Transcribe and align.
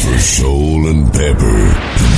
for 0.00 0.18
Soul 0.18 0.88
and 0.88 1.10
Pepper, 1.12 1.74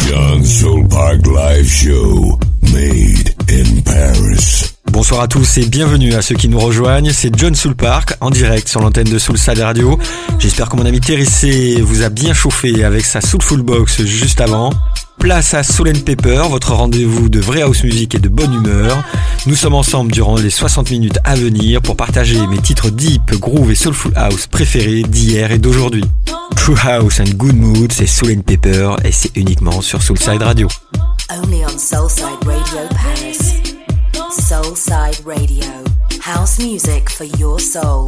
John 0.07 0.45
Soul 0.45 0.87
Park 0.89 1.27
Live 1.27 1.67
Show, 1.67 2.39
made 2.73 3.35
in 3.49 3.81
Paris. 3.85 4.73
Bonsoir 4.93 5.23
à 5.23 5.29
tous 5.29 5.59
et 5.59 5.67
bienvenue 5.67 6.15
à 6.15 6.23
ceux 6.23 6.37
qui 6.37 6.49
nous 6.49 6.61
rejoignent. 6.61 7.11
C'est 7.13 7.37
John 7.37 7.55
Soul 7.55 7.75
Park 7.75 8.15
en 8.21 8.31
direct 8.31 8.69
sur 8.69 8.81
l'antenne 8.81 9.09
de 9.09 9.19
Soulside 9.19 9.59
Radio. 9.59 9.99
J'espère 10.39 10.69
que 10.69 10.77
mon 10.77 10.87
ami 10.87 11.01
Terry 11.01 11.27
vous 11.81 12.03
a 12.03 12.09
bien 12.09 12.35
chauffé 12.35 12.85
avec 12.85 13.05
sa 13.05 13.21
Soulful 13.21 13.63
Box 13.63 14.05
juste 14.05 14.41
avant. 14.41 14.71
Place 15.19 15.55
à 15.55 15.65
Soul 15.65 15.93
Pepper, 15.93 16.43
votre 16.51 16.75
rendez-vous 16.75 17.29
de 17.29 17.41
vraie 17.41 17.63
house 17.63 17.83
music 17.83 18.15
et 18.15 18.21
de 18.21 18.29
bonne 18.29 18.55
humeur. 18.55 19.03
Nous 19.47 19.57
sommes 19.57 19.75
ensemble 19.75 20.13
durant 20.13 20.37
les 20.37 20.51
60 20.51 20.91
minutes 20.91 21.19
à 21.25 21.35
venir 21.35 21.83
pour 21.83 21.97
partager 21.97 22.47
mes 22.47 22.59
titres 22.59 22.91
deep, 22.91 23.33
groove 23.33 23.73
et 23.73 23.77
soulful 23.77 24.13
house 24.15 24.47
préférés 24.47 25.03
d'hier 25.03 25.51
et 25.51 25.59
d'aujourd'hui. 25.59 26.05
True 26.57 26.77
House 26.77 27.21
and 27.21 27.37
Good 27.37 27.57
Mood, 27.57 27.93
c'est 27.93 28.07
Soul 28.07 28.43
Pepper 28.43 28.97
et 29.05 29.13
c'est 29.13 29.37
uniquement 29.37 29.81
sur 29.81 30.03
Soulside 30.03 30.43
Radio. 30.43 30.69
Only 31.31 31.65
on 31.65 31.79
Soulside 31.79 32.45
Radio 32.45 32.89
Paris. 32.91 33.39
Soulside 34.31 35.25
Radio. 35.27 35.67
House 36.21 36.59
music 36.59 37.11
for 37.11 37.25
your 37.39 37.61
soul. 37.61 38.07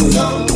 you. 0.00 0.51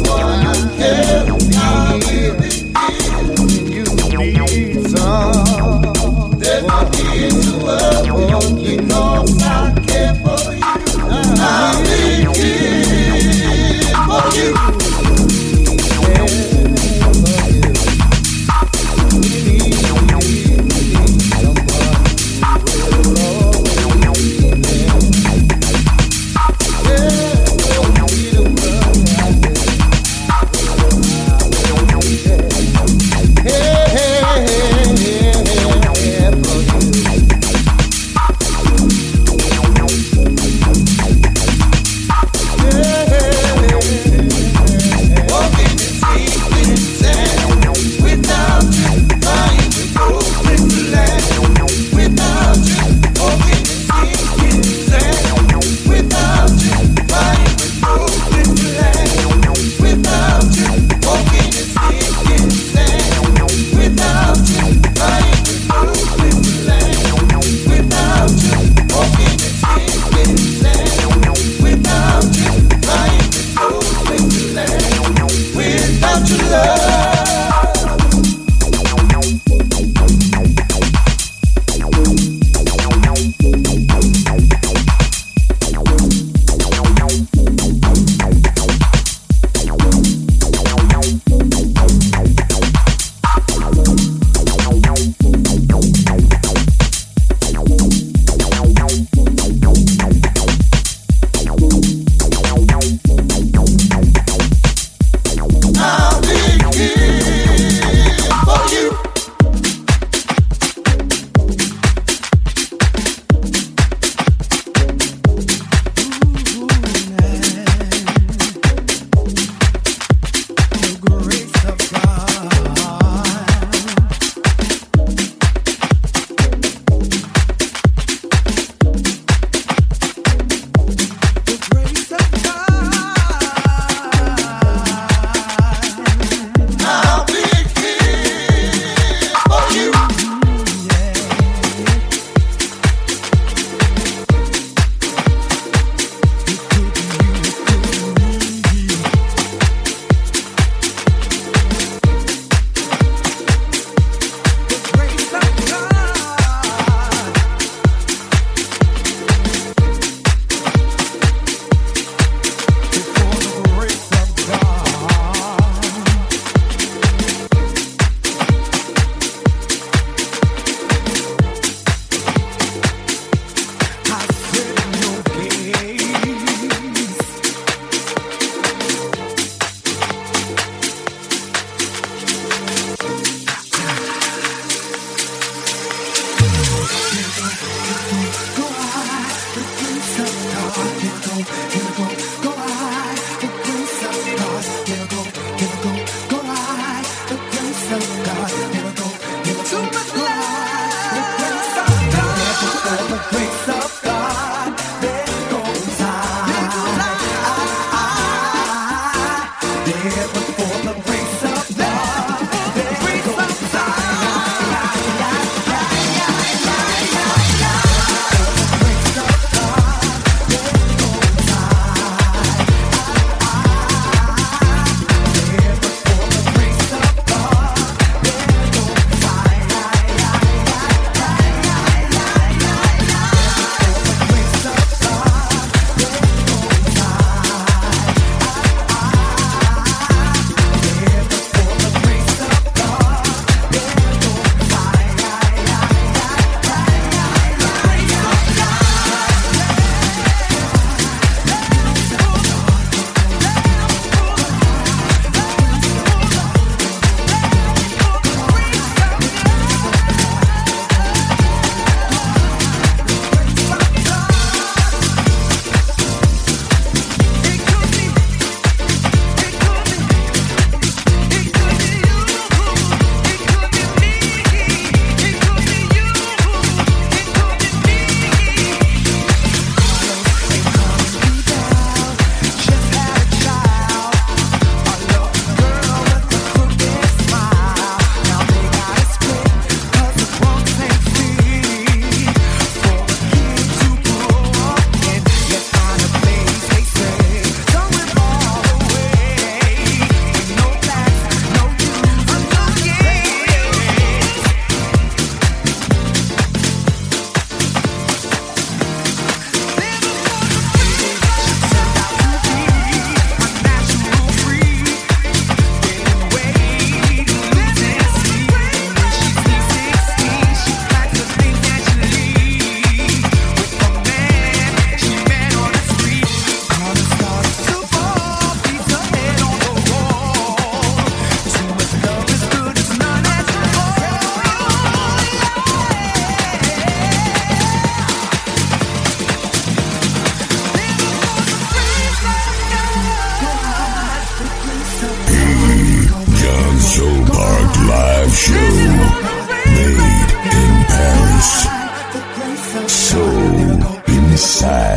Soulside. 354.66 354.95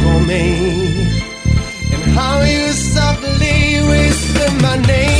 Call 0.00 0.20
me 0.20 0.44
and 1.92 2.02
how 2.16 2.42
you 2.42 2.72
softly 2.72 3.80
whisper 3.90 4.50
my 4.62 4.76
name. 4.86 5.11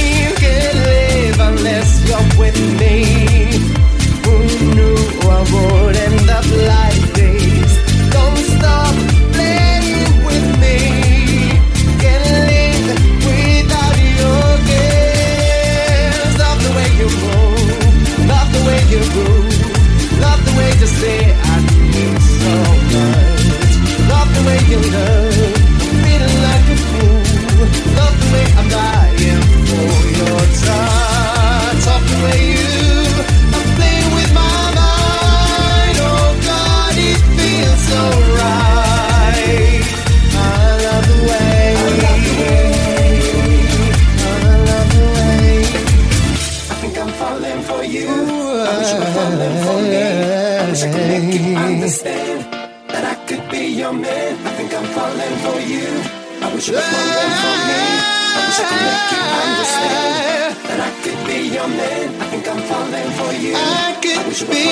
I 56.62 56.64
wish 56.64 56.70
you 56.70 56.76
were 56.76 56.86
falling 56.94 57.34
for 57.42 57.56
me. 57.66 57.82
I 58.22 58.46
wish 58.46 58.62
I 58.62 58.70
could 58.70 58.86
make 58.86 59.10
you 59.10 59.18
understand 59.42 60.54
that 60.62 60.78
I 60.78 60.90
could 61.02 61.18
be 61.26 61.38
your 61.50 61.66
man. 61.66 62.06
I 62.22 62.26
think 62.30 62.46
I'm 62.46 62.62
falling 62.70 63.10
for 63.18 63.32
you. 63.34 63.54
I 63.58 63.98
could 63.98 64.22
wish 64.30 64.46
be 64.46 64.62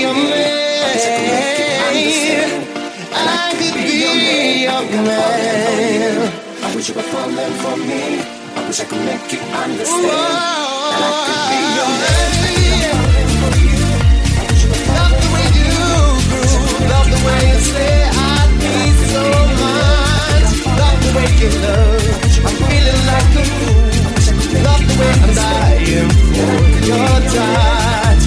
your 0.00 0.16
man. 0.16 0.80
I 0.80 0.96
wish 0.96 1.04
I 1.04 1.12
could 1.12 1.28
make 1.36 1.60
you 1.60 1.76
understand. 1.92 2.72
that 3.12 3.28
I 3.28 3.52
could 3.52 3.76
be 3.76 3.84
your 4.64 4.80
man. 5.04 6.16
I 6.64 6.72
wish 6.74 6.88
you 6.88 6.94
were 6.96 7.04
falling 7.04 7.52
for 7.60 7.76
me. 7.84 8.24
I 8.56 8.60
wish 8.66 8.80
I 8.80 8.84
could 8.88 9.04
make 9.04 9.28
you 9.28 9.40
understand 9.60 10.08
that 10.08 11.04
I 11.04 11.20
could 11.20 11.42
be 11.52 11.60
your 11.76 11.90
man. 12.00 12.32
Love 14.96 15.12
the 15.20 15.28
way 15.36 15.46
you 15.52 15.68
groove, 15.68 16.80
love 16.88 17.08
the 17.12 17.20
way 17.28 17.40
you 17.52 17.60
say 17.60 18.08
I 18.08 18.48
need 18.56 18.96
so 19.12 19.20
much. 19.60 19.65
I'm 21.18 22.52
feeling 22.68 23.02
like 23.06 23.34
a 23.34 23.44
fool. 23.44 24.62
Love 24.62 24.82
the 24.86 24.94
way 25.00 25.12
I'm 25.24 25.32
dying 25.34 26.10
for 26.34 26.56
your 26.86 27.16
touch. 27.32 28.25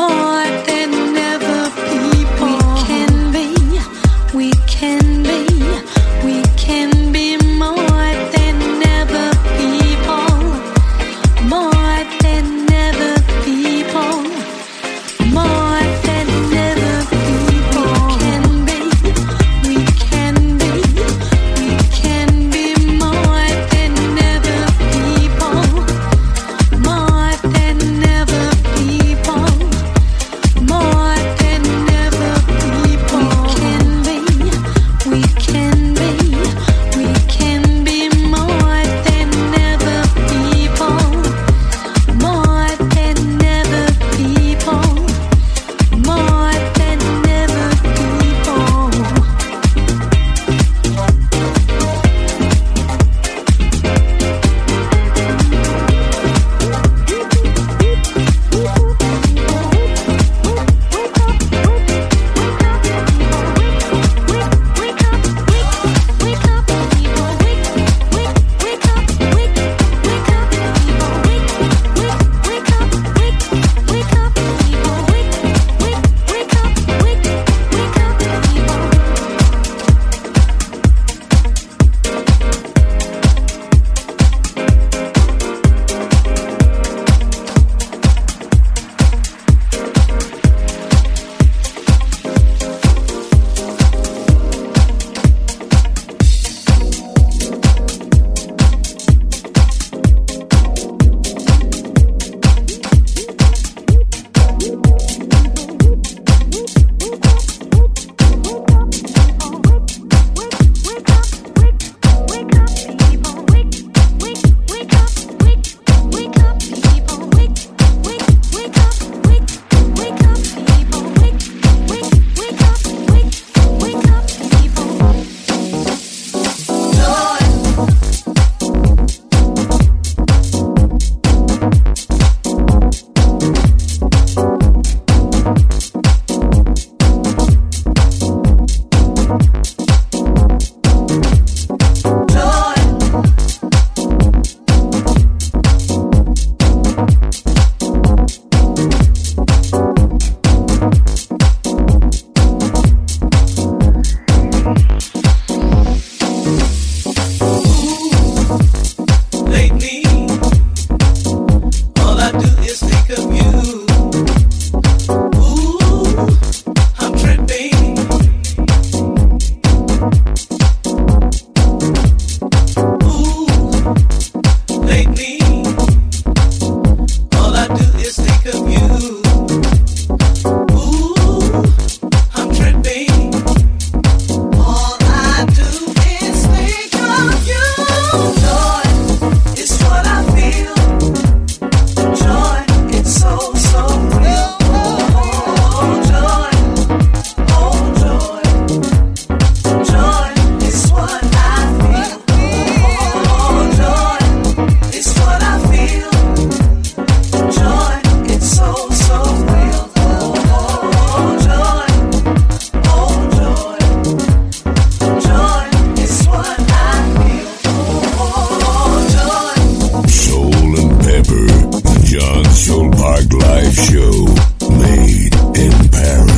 more 0.00 0.62
than 0.64 0.79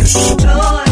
Joyce. 0.04 0.91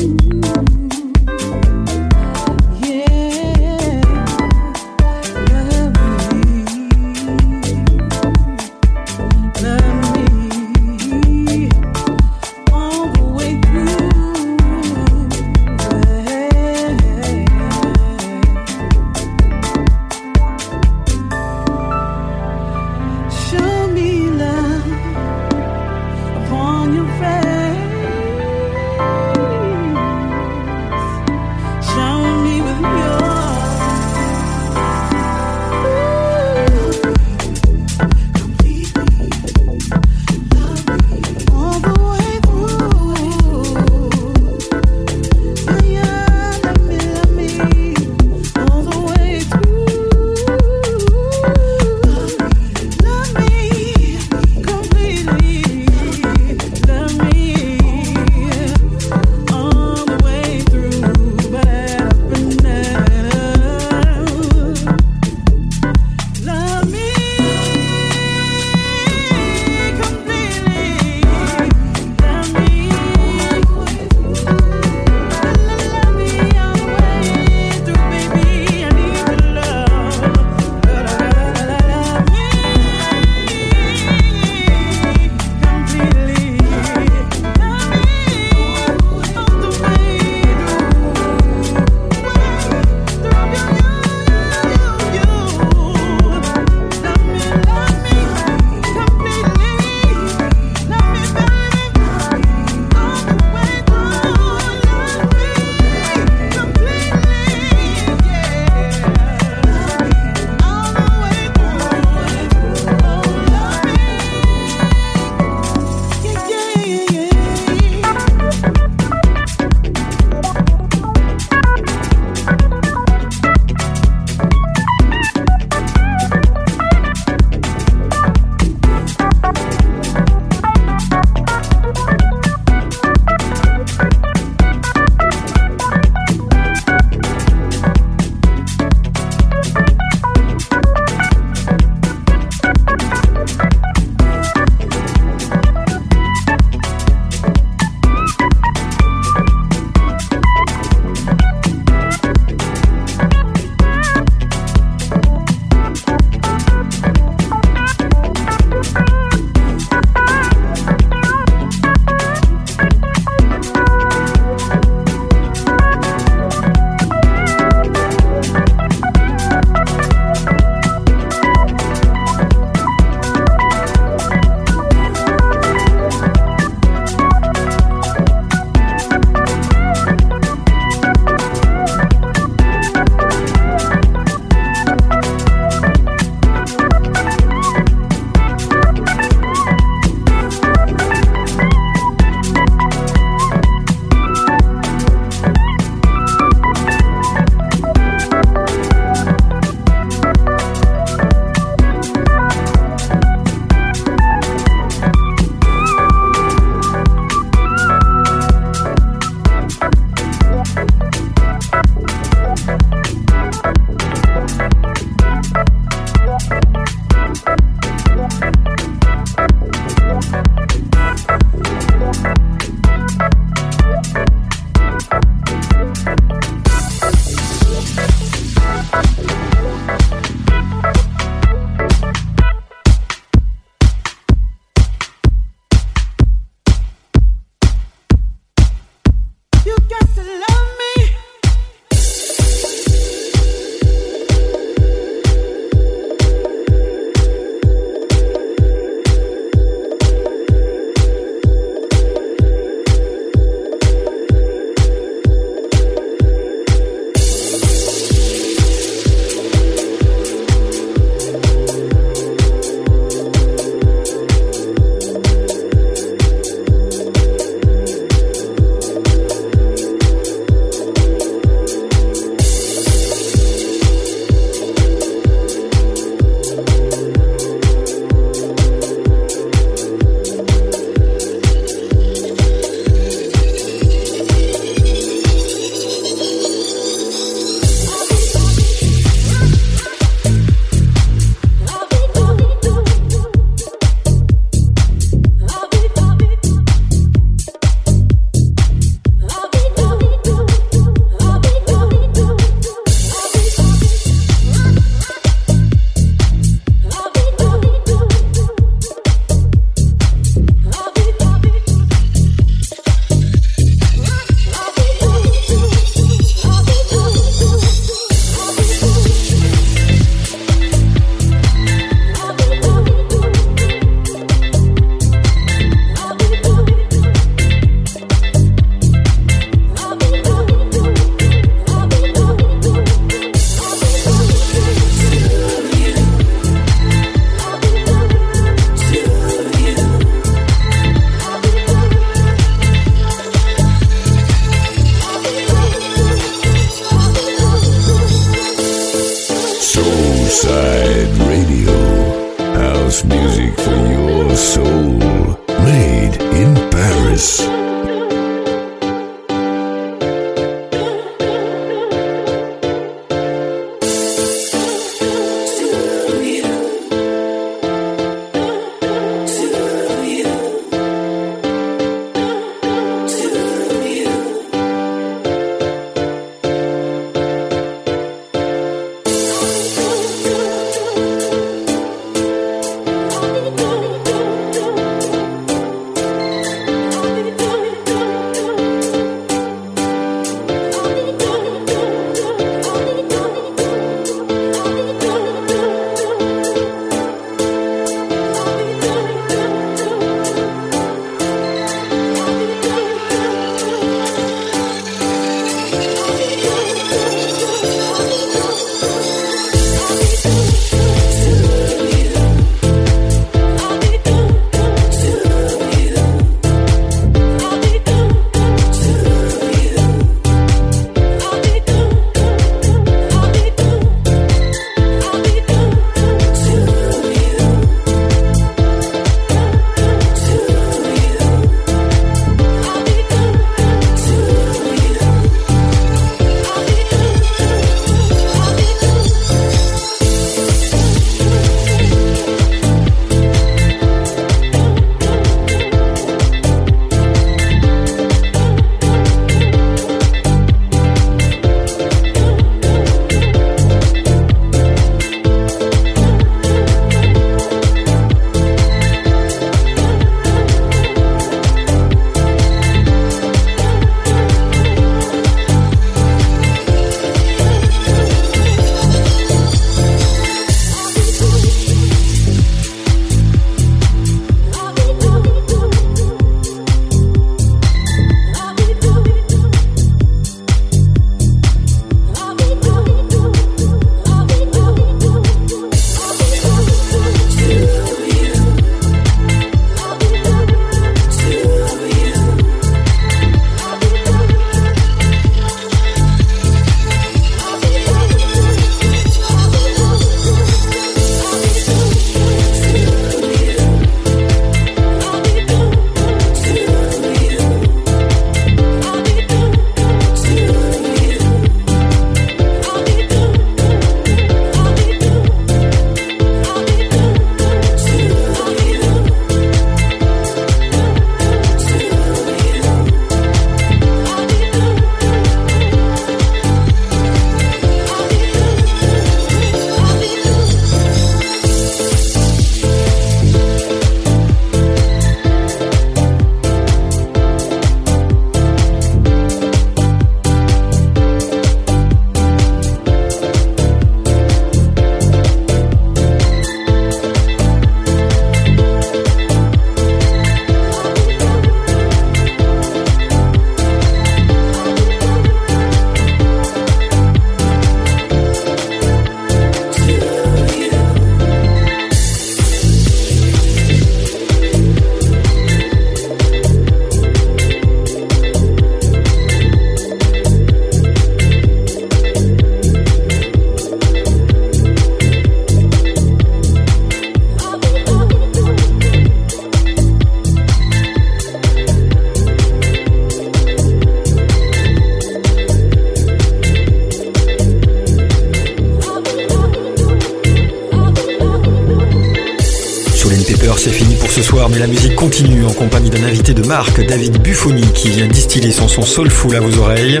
Marque, 596.48 596.86
David 596.86 597.20
Buffoni, 597.20 597.60
qui 597.74 597.90
vient 597.90 598.06
distiller 598.06 598.50
son 598.50 598.68
son 598.68 598.80
soulful 598.80 599.36
à 599.36 599.40
vos 599.40 599.58
oreilles. 599.58 600.00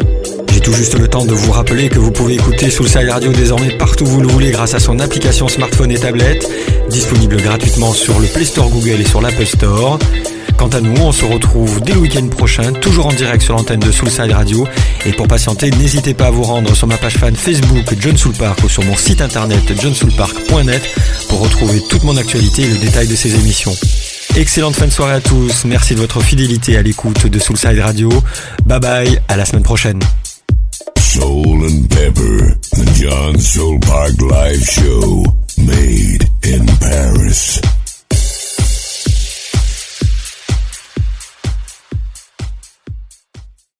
J'ai 0.50 0.60
tout 0.60 0.72
juste 0.72 0.98
le 0.98 1.06
temps 1.06 1.26
de 1.26 1.34
vous 1.34 1.52
rappeler 1.52 1.90
que 1.90 1.98
vous 1.98 2.10
pouvez 2.10 2.34
écouter 2.34 2.70
Soulside 2.70 3.10
Radio 3.10 3.30
désormais 3.32 3.76
partout 3.76 4.04
où 4.04 4.08
vous 4.08 4.20
le 4.22 4.28
voulez 4.28 4.50
grâce 4.50 4.72
à 4.72 4.80
son 4.80 4.98
application 4.98 5.46
smartphone 5.46 5.90
et 5.90 5.98
tablette, 5.98 6.48
disponible 6.88 7.36
gratuitement 7.36 7.92
sur 7.92 8.18
le 8.18 8.26
Play 8.26 8.46
Store 8.46 8.70
Google 8.70 9.00
et 9.00 9.04
sur 9.04 9.20
l'Apple 9.20 9.44
Store. 9.44 9.98
Quant 10.56 10.68
à 10.68 10.80
nous, 10.80 10.96
on 11.02 11.12
se 11.12 11.26
retrouve 11.26 11.82
dès 11.82 11.92
le 11.92 12.00
week-end 12.00 12.26
prochain, 12.28 12.72
toujours 12.72 13.06
en 13.06 13.12
direct 13.12 13.42
sur 13.42 13.54
l'antenne 13.54 13.80
de 13.80 13.92
Soulside 13.92 14.32
Radio. 14.32 14.66
Et 15.04 15.12
pour 15.12 15.28
patienter, 15.28 15.70
n'hésitez 15.70 16.14
pas 16.14 16.28
à 16.28 16.30
vous 16.30 16.44
rendre 16.44 16.74
sur 16.74 16.86
ma 16.86 16.96
page 16.96 17.18
fan 17.18 17.36
Facebook 17.36 17.94
John 18.00 18.16
Soulpark 18.16 18.64
ou 18.64 18.70
sur 18.70 18.84
mon 18.84 18.96
site 18.96 19.20
internet 19.20 19.78
johnsoulpark.net 19.78 20.82
pour 21.28 21.40
retrouver 21.40 21.82
toute 21.90 22.04
mon 22.04 22.16
actualité 22.16 22.62
et 22.62 22.68
le 22.68 22.78
détail 22.78 23.06
de 23.06 23.16
ces 23.16 23.34
émissions. 23.34 23.74
Excellente 24.38 24.76
fin 24.76 24.86
de 24.86 24.92
soirée 24.92 25.14
à 25.14 25.20
tous. 25.20 25.64
Merci 25.64 25.96
de 25.96 26.00
votre 26.00 26.20
fidélité 26.20 26.76
à 26.76 26.82
l'écoute 26.82 27.26
de 27.26 27.40
Soulside 27.40 27.80
Radio. 27.80 28.08
Bye 28.66 28.78
bye, 28.78 29.20
à 29.26 29.36
la 29.36 29.44
semaine 29.44 29.64
prochaine. 29.64 29.98